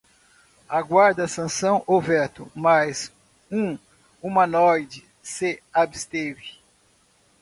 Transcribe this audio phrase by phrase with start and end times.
[0.67, 3.11] Aguarda sanção ou veto, mas
[3.51, 3.77] um
[4.19, 6.57] humanoide se absteve